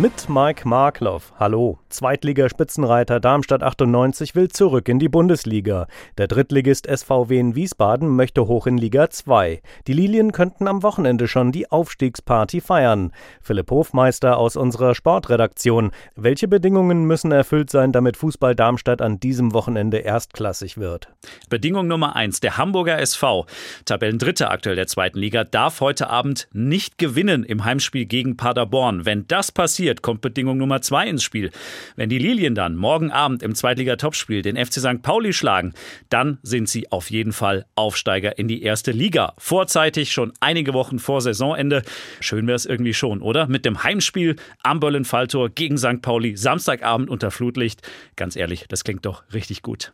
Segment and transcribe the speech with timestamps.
[0.00, 1.34] Mit Mike Markloff.
[1.38, 1.78] Hallo.
[1.90, 5.86] Zweitligaspitzenreiter Darmstadt 98 will zurück in die Bundesliga.
[6.16, 9.60] Der Drittligist SVW in Wiesbaden möchte hoch in Liga 2.
[9.86, 13.12] Die Lilien könnten am Wochenende schon die Aufstiegsparty feiern.
[13.42, 15.90] Philipp Hofmeister aus unserer Sportredaktion.
[16.16, 21.08] Welche Bedingungen müssen erfüllt sein, damit Fußball Darmstadt an diesem Wochenende erstklassig wird?
[21.50, 23.44] Bedingung Nummer eins: Der Hamburger SV,
[23.84, 29.04] Tabellendritter aktuell der zweiten Liga, darf heute Abend nicht gewinnen im Heimspiel gegen Paderborn.
[29.04, 31.50] Wenn das passiert, kommt Bedingung Nummer zwei ins Spiel.
[31.96, 35.02] Wenn die Lilien dann morgen Abend im Zweitliga-Topspiel den FC St.
[35.02, 35.74] Pauli schlagen,
[36.08, 39.34] dann sind sie auf jeden Fall Aufsteiger in die erste Liga.
[39.38, 41.82] Vorzeitig, schon einige Wochen vor Saisonende.
[42.20, 43.46] Schön wäre es irgendwie schon, oder?
[43.46, 46.00] Mit dem Heimspiel am Böllen-Falltor gegen St.
[46.02, 47.82] Pauli, Samstagabend unter Flutlicht.
[48.16, 49.92] Ganz ehrlich, das klingt doch richtig gut.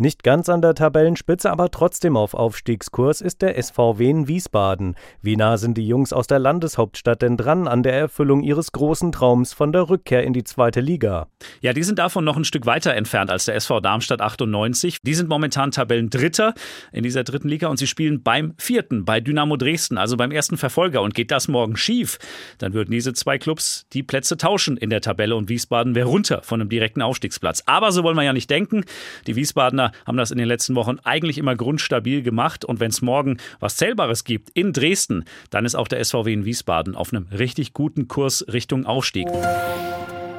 [0.00, 4.94] Nicht ganz an der Tabellenspitze, aber trotzdem auf Aufstiegskurs ist der SVW in Wiesbaden.
[5.20, 9.12] Wie nah sind die Jungs aus der Landeshauptstadt denn dran an der Erfüllung ihres großen
[9.12, 11.26] Traums von der Rückkehr in die zweite Liga?
[11.60, 14.96] Ja, die sind davon noch ein Stück weiter entfernt als der SV Darmstadt 98.
[15.02, 16.54] Die sind momentan Tabellendritter
[16.92, 20.56] in dieser dritten Liga und sie spielen beim vierten, bei Dynamo Dresden, also beim ersten
[20.56, 21.02] Verfolger.
[21.02, 22.18] Und geht das morgen schief,
[22.56, 26.40] dann würden diese zwei Clubs die Plätze tauschen in der Tabelle und Wiesbaden wäre runter
[26.42, 27.64] von einem direkten Aufstiegsplatz.
[27.66, 28.84] Aber so wollen wir ja nicht denken.
[29.26, 32.64] Die Wiesbadener haben das in den letzten Wochen eigentlich immer grundstabil gemacht.
[32.64, 36.44] Und wenn es morgen was Zählbares gibt in Dresden, dann ist auch der SVW in
[36.44, 39.26] Wiesbaden auf einem richtig guten Kurs Richtung Aufstieg.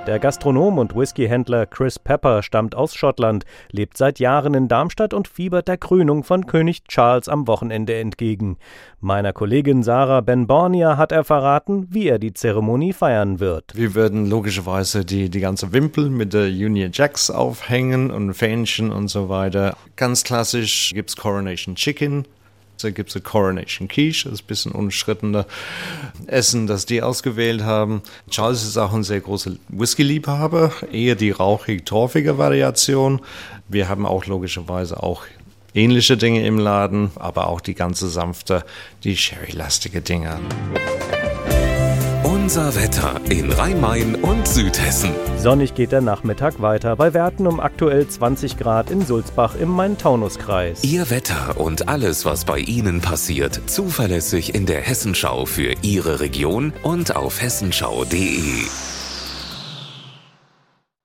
[0.08, 5.28] Der Gastronom und Whiskyhändler Chris Pepper stammt aus Schottland, lebt seit Jahren in Darmstadt und
[5.28, 8.58] fiebert der Krönung von König Charles am Wochenende entgegen.
[9.00, 13.76] Meiner Kollegin Sarah Ben Bornia hat er verraten, wie er die Zeremonie feiern wird.
[13.76, 19.08] Wir werden logischerweise die, die ganze Wimpel mit der Union Jacks aufhängen und Fähnchen und
[19.08, 19.78] so weiter.
[19.98, 22.26] Ganz klassisch gibt's Coronation Chicken,
[22.90, 25.46] gibt es eine Coronation Quiche, das ist ein bisschen unschrittener
[26.28, 28.02] Essen, das die ausgewählt haben.
[28.30, 33.22] Charles ist auch ein sehr großer Whisky-Liebhaber, eher die rauchig-torfige Variation.
[33.68, 35.24] Wir haben auch logischerweise auch
[35.74, 38.66] ähnliche Dinge im Laden, aber auch die ganze sanfte,
[39.04, 40.40] die sherry-lastige Dinge.
[42.42, 45.12] Unser Wetter in Rhein-Main und Südhessen.
[45.38, 50.84] Sonnig geht der Nachmittag weiter bei Werten um aktuell 20 Grad in Sulzbach im Main-Taunus-Kreis.
[50.84, 56.74] Ihr Wetter und alles, was bei Ihnen passiert, zuverlässig in der Hessenschau für Ihre Region
[56.82, 58.66] und auf hessenschau.de.